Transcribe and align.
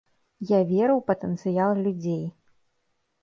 Я 0.51 0.59
веру 0.69 0.93
ў 0.97 1.01
патэнцыял 1.09 1.71
людзей. 1.87 2.23